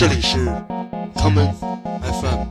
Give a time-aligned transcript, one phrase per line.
[0.00, 0.38] 这里是
[1.14, 1.52] common
[2.00, 2.46] FM。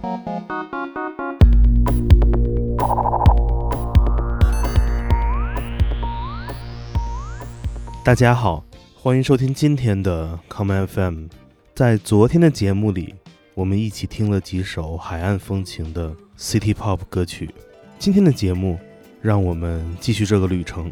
[8.03, 11.23] 大家好，欢迎收听今天的 common FM。
[11.73, 13.15] 在昨天的节目里，
[13.55, 17.49] 我们一起听了几首海岸风情的 City Pop 歌曲。
[17.97, 18.77] 今天的节目，
[19.23, 20.91] 让我们继续这个旅程。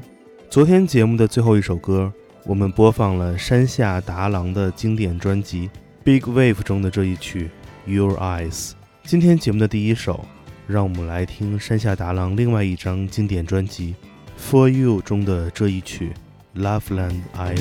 [0.49, 2.11] 昨天节目的最后一首歌，
[2.45, 5.67] 我们播放了山下达郎的经典专辑
[6.07, 7.49] 《Big Wave》中的这一曲
[7.91, 8.69] 《Your Eyes》。
[9.03, 10.23] 今天节目的第一首，
[10.65, 13.93] 让我们来听山下达郎另外一张经典专辑
[14.41, 16.13] 《For You》中的这一曲
[16.61, 17.57] 《Loveland Island》。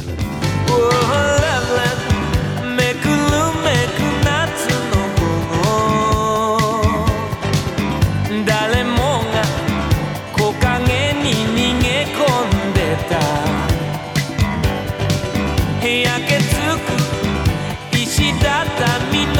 [18.42, 19.35] だったみんな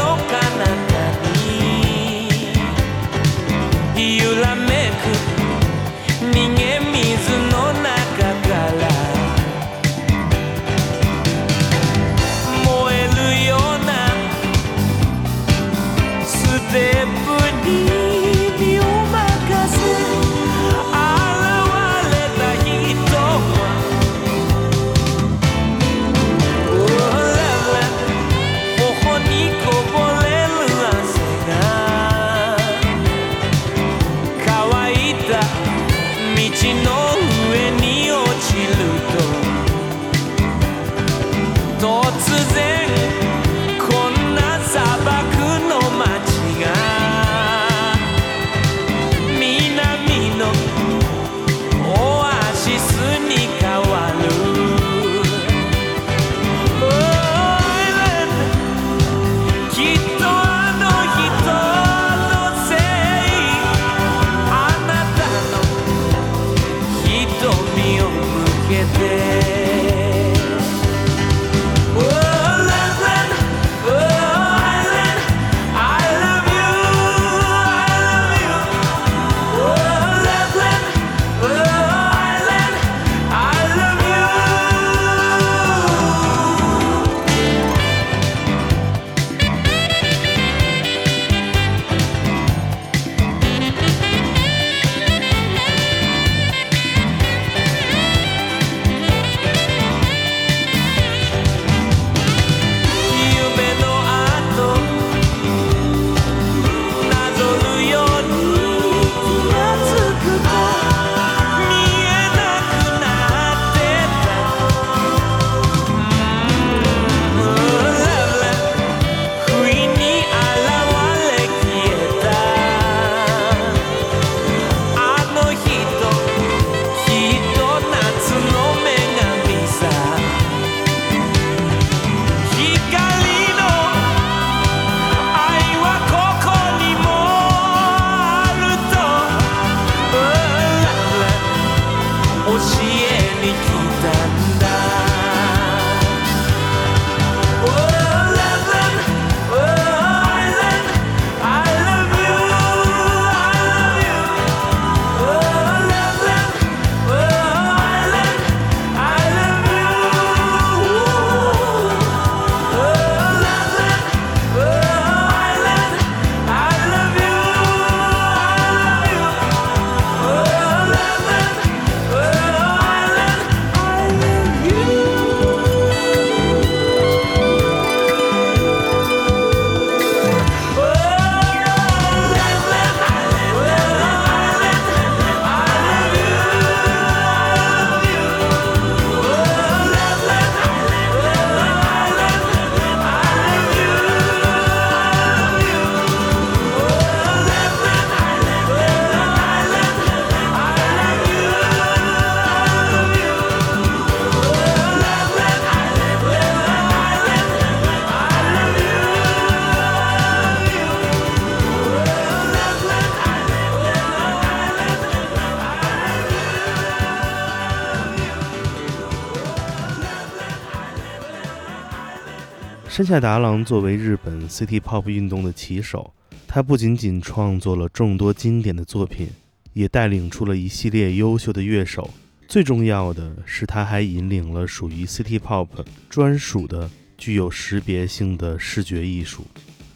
[222.96, 226.14] 山下达郎作为日本 City Pop 运动的旗手，
[226.48, 229.28] 他不仅仅创作了众多经典的作品，
[229.74, 232.08] 也带领出了一系列优秀的乐手。
[232.48, 235.68] 最重要的是，他还引领了属于 City Pop
[236.08, 239.44] 专属的具有识别性的视觉艺术。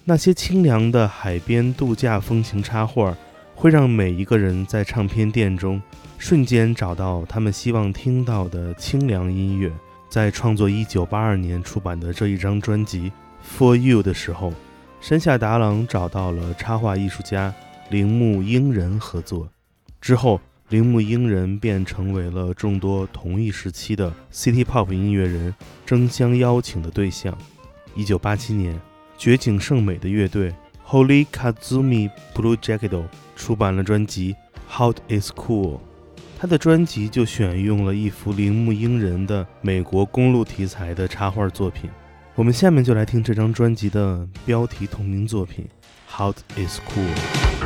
[0.04, 3.16] 那些清凉的海边度假风情插画，
[3.54, 5.80] 会让每一个人在唱片店中
[6.18, 9.72] 瞬间找到他们希望听到的清凉音乐。
[10.10, 13.10] 在创作1982年出版的这一张专辑
[13.58, 14.52] 《For You》的时候，
[15.00, 17.54] 山下达郎找到了插画艺术家
[17.90, 19.48] 铃木英人合作。
[20.00, 25.54] 之后，铃木英人便成为了众多同一时期的 City Pop 音乐人
[25.86, 27.38] 争相邀请的对象。
[27.96, 28.80] 1987年，
[29.16, 30.52] 绝景圣美的乐队
[30.84, 33.04] Holy Kazumi Blue Jacket
[33.36, 34.34] 出版了专辑
[34.76, 35.76] 《Hot Is Cool》。
[36.40, 41.90] 他的专辑就选用了一幅铃木英人的美国公路题材的插画作品。
[42.34, 45.68] 我们下面就来听这张专辑的标题同名作品
[46.16, 47.59] 《Hot Is Cool》。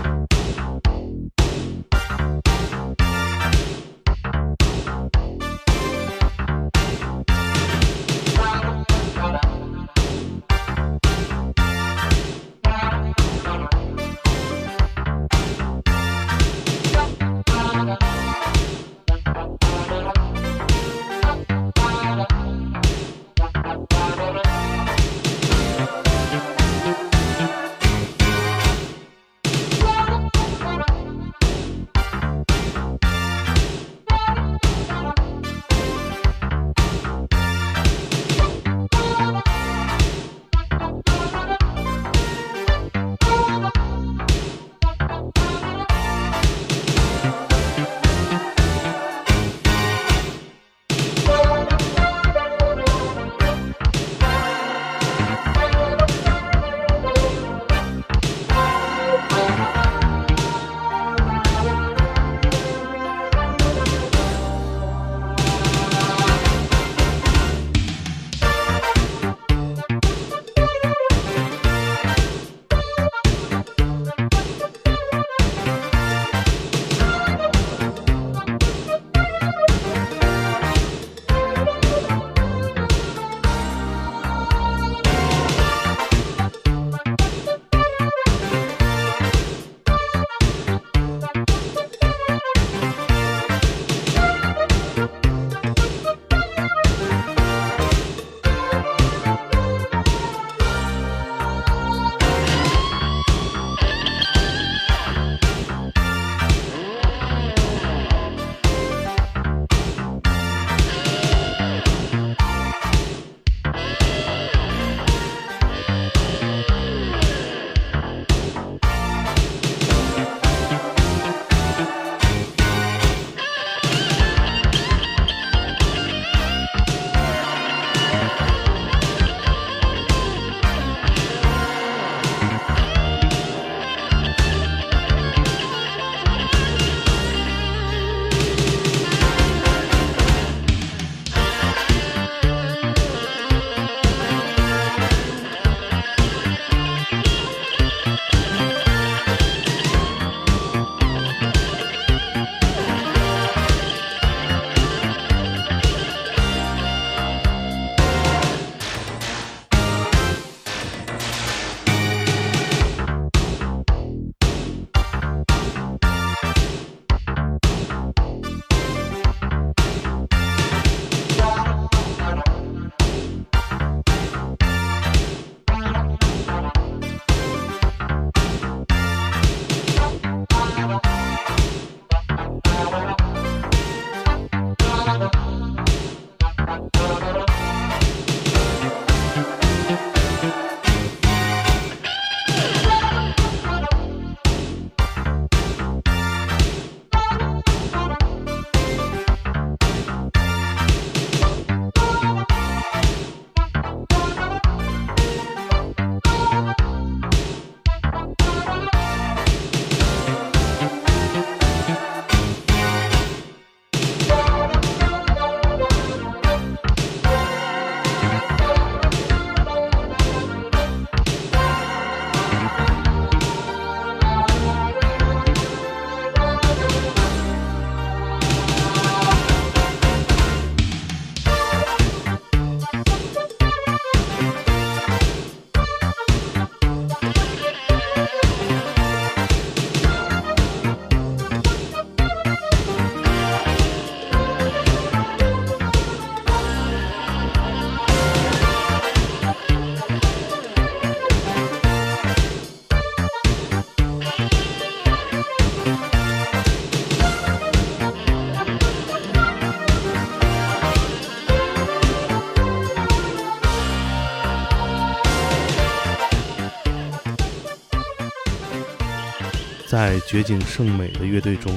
[269.94, 271.72] 在绝景圣美的乐队中，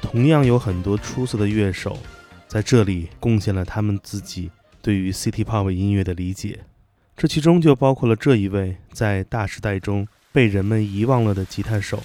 [0.00, 1.96] 同样有很多出色的乐手
[2.48, 4.50] 在这里贡献了他们自己
[4.82, 6.58] 对于 City Pop 音乐的理解。
[7.16, 12.02] 这其中就包括了这一位在大时代中被人们遗忘了的吉他手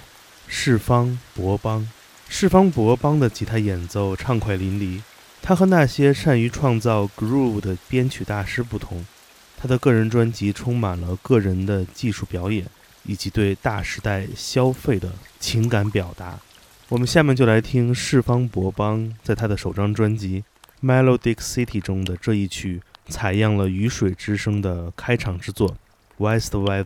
[0.48, 1.90] 世方博邦。
[2.30, 5.02] 世方博邦的吉他演奏畅快淋漓，
[5.42, 9.04] 他和那些善于创造 groove 的编曲大师不同，
[9.58, 12.68] 他的个人专辑充满了个人的技术表演
[13.08, 16.40] 以及对大时代消费的情感表达。
[16.90, 20.44] 我们下面就来听世方博邦在他的首张专辑
[20.86, 25.70] 《Melodic City》中的这一曲，采样了雨水之声的开场之作
[26.18, 26.86] 《West Weather》。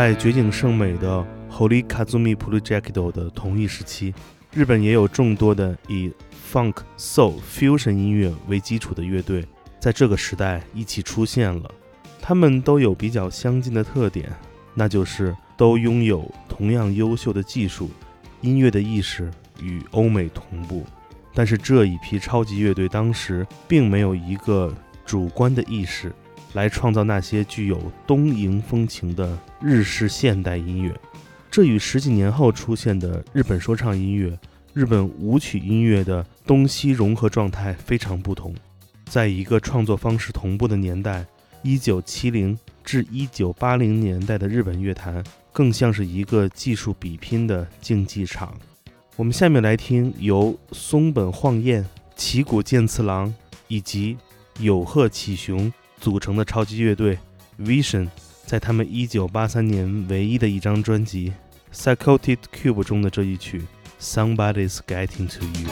[0.00, 4.14] 在绝景胜美的 Holy Kazumi Projecto 的同一时期，
[4.50, 6.10] 日本也有众多的以
[6.50, 9.44] Funk、Soul、Fusion 音乐为基础的乐队，
[9.78, 11.70] 在这个时代一起出现了。
[12.18, 14.32] 他们都有比较相近的特点，
[14.72, 17.90] 那就是都拥有同样优秀的技术，
[18.40, 19.30] 音乐的意识
[19.60, 20.82] 与欧美同步。
[21.34, 26.10] 但是这一批超级乐队当时并没有一个主观的意识，
[26.52, 30.94] 来创造那些具有东瀛风情的日式现代音乐。
[31.50, 34.38] 这与十几年后出现的日本说唱音乐、
[34.72, 38.54] 日本舞曲音乐的东西融合状态非常不同。
[39.06, 41.26] 在一个创作方式同步的年代，
[41.62, 48.54] 一九七零至一九八零年代的日本乐坛更像是一个技术比拼的竞技场。
[49.16, 53.34] 我们下面来听由松本晃彦、旗鼓健次郎
[53.66, 54.16] 以及
[54.60, 57.18] 有贺启雄组成的超级乐队
[57.60, 58.08] Vision，
[58.46, 61.32] 在他们1983年唯一的一张专辑
[61.76, 63.62] 《Psychotic Cube》中的这一曲
[64.02, 65.68] 《Somebody's Getting to You》。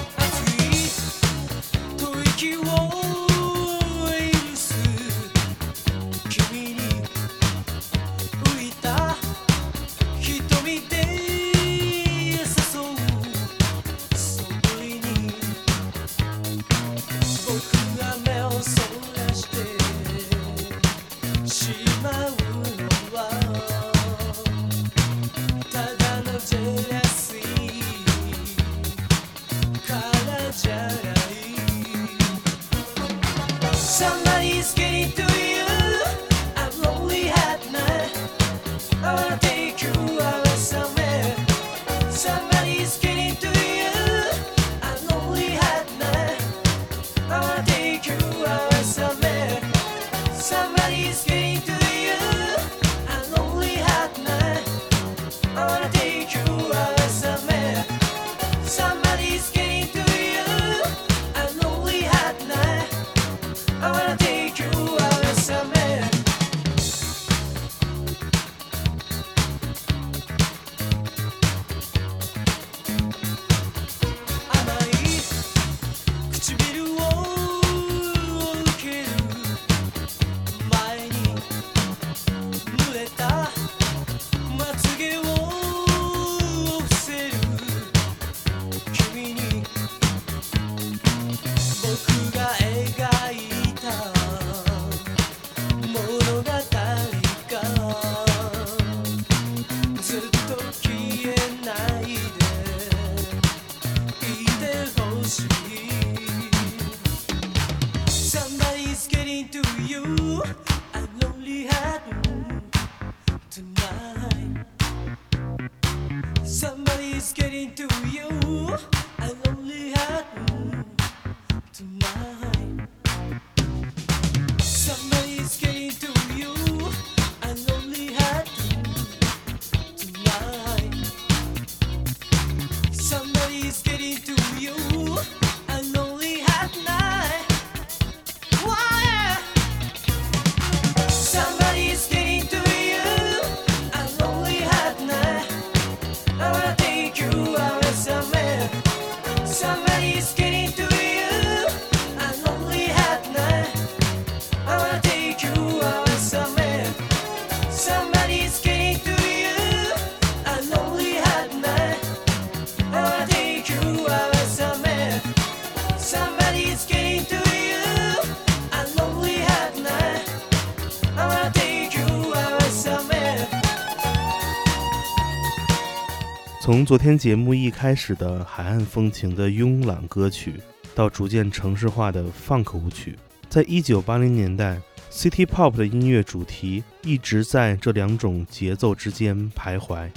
[176.69, 180.53] 从昨天节目一开始的海岸风情的慵懒歌曲，
[180.95, 184.79] 到逐渐城市化的 funk 舞曲，在一九八零年代
[185.11, 190.11] ，City Pop 的音乐主题一直在这两种节奏之间徘徊。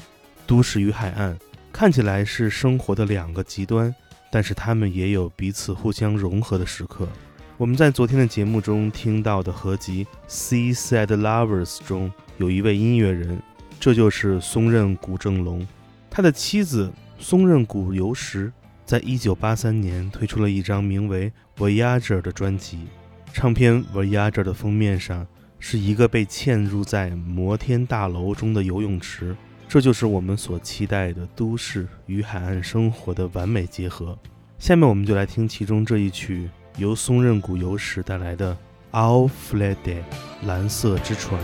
[0.46, 1.40] 都市与海岸
[1.72, 3.96] 看起来是生活的两个极端，
[4.30, 7.08] 但是他们也有彼此互相融合的时刻。
[7.56, 10.06] 我们在昨天的节目中听到的合集
[10.76, 13.42] 《Seaside Lovers》中有一位音乐人，
[13.80, 15.66] 这就是松任谷正隆。
[16.14, 18.52] 他的妻子松任谷由实
[18.86, 22.80] 在一九八三年推出了一张名为《Voyager》的专辑。
[23.32, 25.26] 唱片《Voyager》的封面上
[25.58, 29.34] 是一个被嵌入在摩天大楼中的游泳池，
[29.70, 34.20] 这就是我们所期待的都市与海岸生活的完美结合。
[34.60, 38.54] 下面我们就来听其中这一曲，由松任谷由实带来的
[38.92, 40.04] 《a l f l e d e》
[40.46, 41.40] 蓝色之船。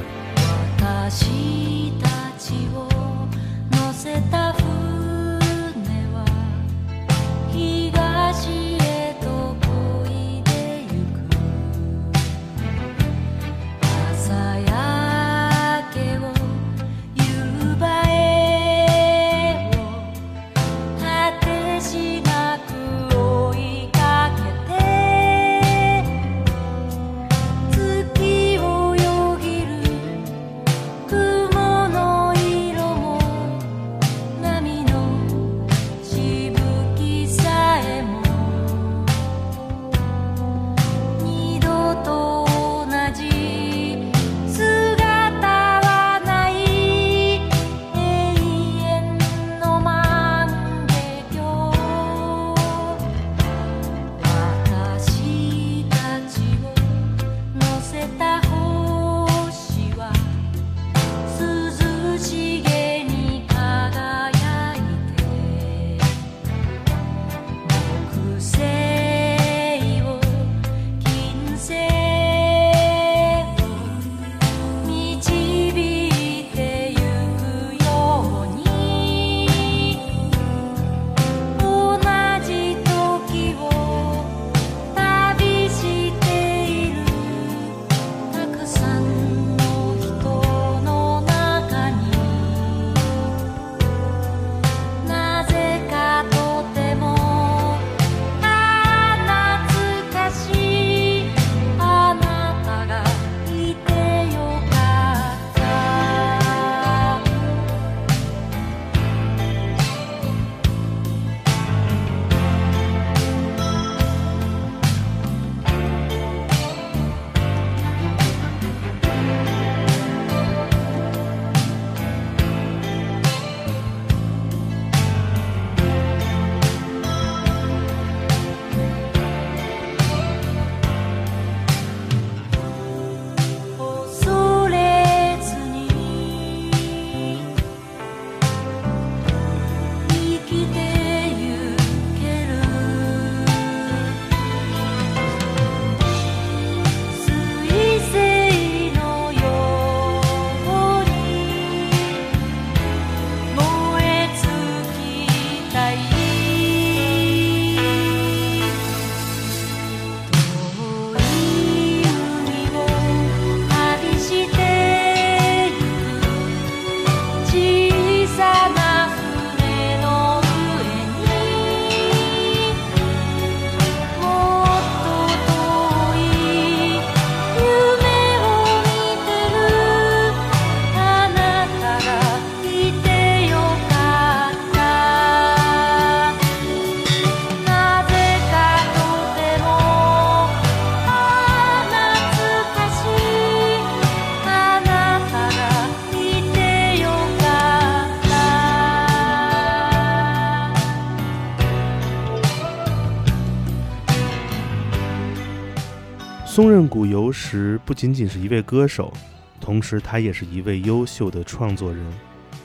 [206.58, 209.14] 松任谷由实不仅仅是一位歌手，
[209.62, 212.04] 同时他也是一位优秀的创作人。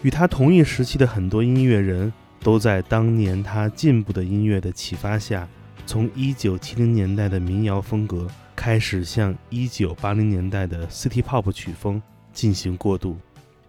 [0.01, 5.47] 与他同一时期的很多音乐人都在当年他进步的音乐的启发下，
[5.85, 8.27] 从1970年代的民谣风格
[8.57, 12.01] 开始向1980年代的 City Pop 曲风
[12.33, 13.19] 进行过渡。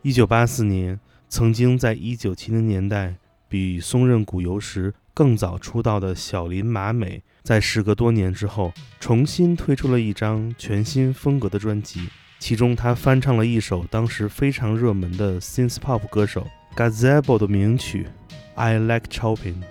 [0.04, 3.14] 1984年，曾经在1970年代
[3.50, 12.10] 比松任谷由实更早出道的小林麻美，在时隔多年之后，重新推出了一张全新风格的专辑。
[12.40, 18.08] 其中，她翻唱了一首当时非常热门的 synth pop 歌手 Gazebo 的名曲
[18.56, 19.62] 《I Like Chopping》，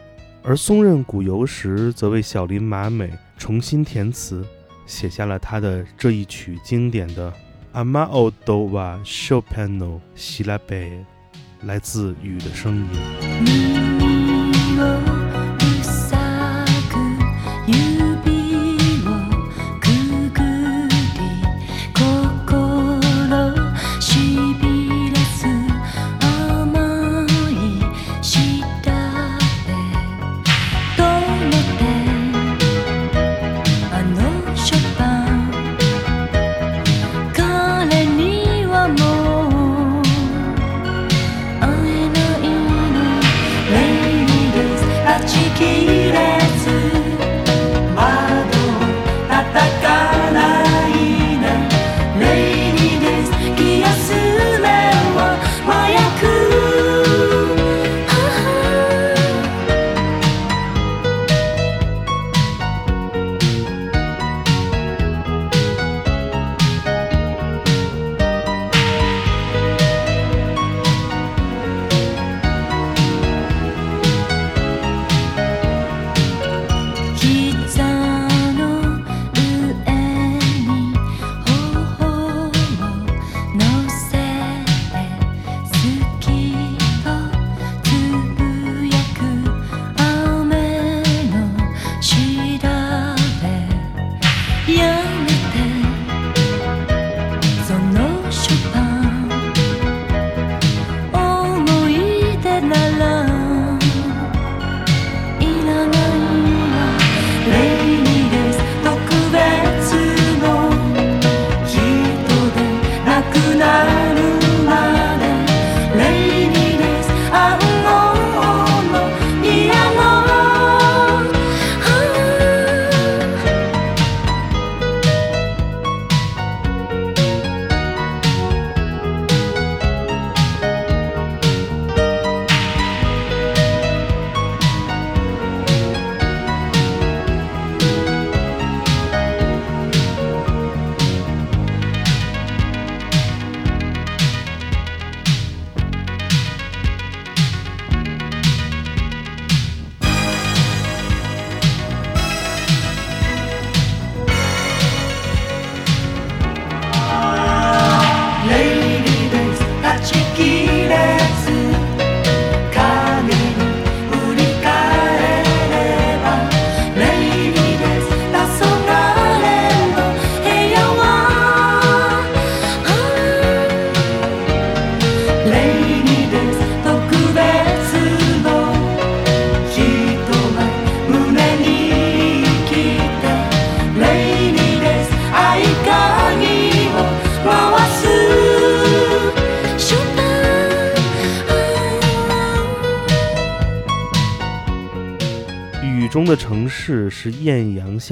[0.43, 4.47] 而松任谷由实则为小林麻美重新填词，
[4.87, 7.33] 写下了他的这一曲经典的
[7.85, 10.61] 《Amao Dova Chopino Silabe》，
[11.63, 13.82] 来自雨的声音。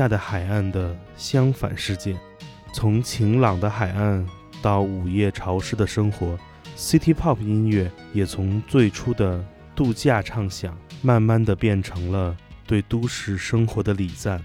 [0.01, 2.17] 下的海岸的相反世界，
[2.73, 4.27] 从晴朗的海岸
[4.63, 6.39] 到午夜潮湿的生活
[6.75, 9.45] ，City Pop 音乐也从最初的
[9.77, 12.35] 度假畅想，慢慢的变成了
[12.67, 14.43] 对都市生活的礼赞。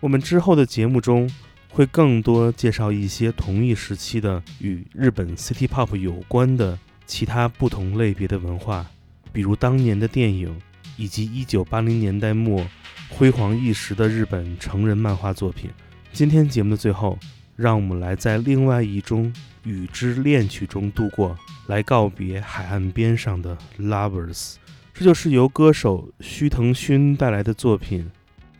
[0.00, 1.30] 我们之后的节目中
[1.70, 8.84] 会更多介绍一些同一时期的与日本 City Pop 有关的其他不同类别的文化，
[9.32, 10.60] 比如当年的电影，
[10.96, 12.66] 以及1980年代末
[13.08, 15.70] 辉煌一时的日本成人漫画作品。
[16.12, 17.18] 今天节目的最后，
[17.54, 19.32] 让我们来在另外一种
[19.64, 24.54] 雨之恋曲中度过，来告别海岸边上的 Lovers。
[24.94, 28.10] 这就是由歌手须藤勋带来的作品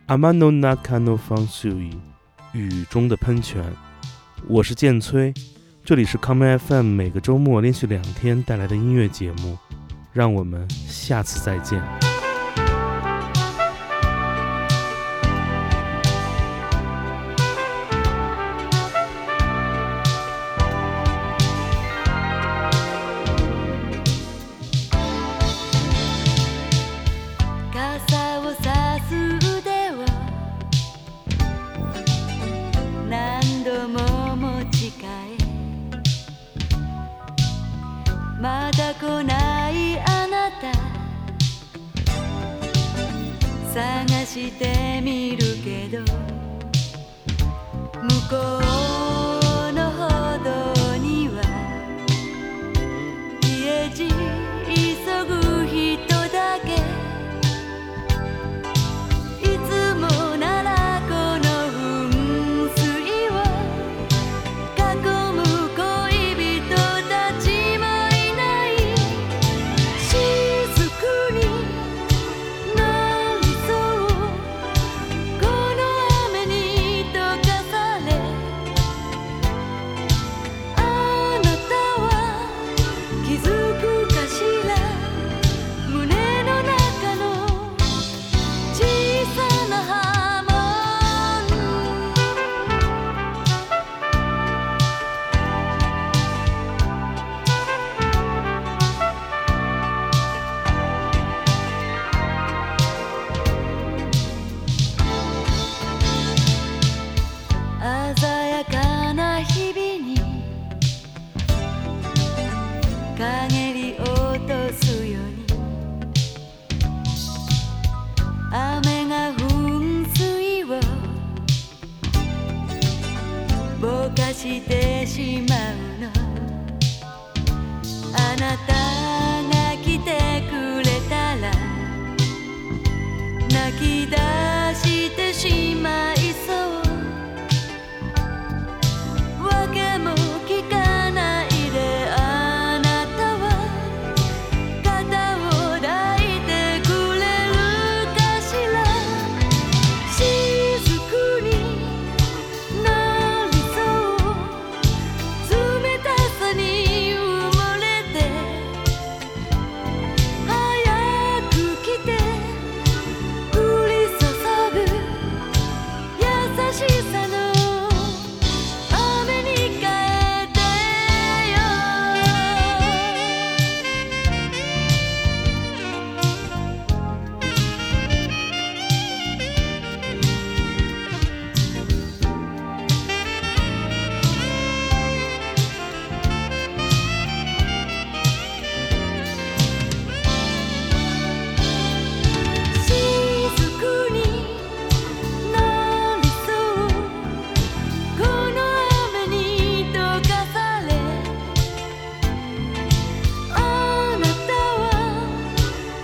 [0.15, 1.91] 《Amano Nakano Fansui》
[2.53, 3.63] 雨中的喷泉。
[4.47, 5.33] 我是剑崔，
[5.83, 9.57] 这里是 Common FM 每个周末连续两天带来的音乐节目，
[10.13, 12.16] 让我们下次再见。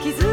[0.04, 0.33] Herkese